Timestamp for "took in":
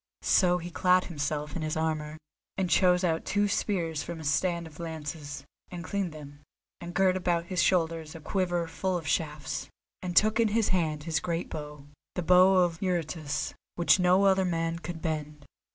10.17-10.47